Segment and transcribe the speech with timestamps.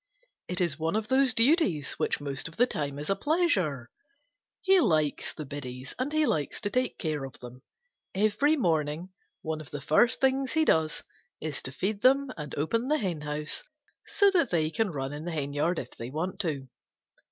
[0.47, 3.91] It is one of those duties which most of the time is a pleasure.
[4.61, 7.61] He likes the biddies, and he likes to take care of them.
[8.15, 9.09] Every morning
[9.43, 11.03] one of the first things he does
[11.39, 13.61] is to feed them and open the henhouse
[14.07, 16.67] so that they can run in the henyard if they want to.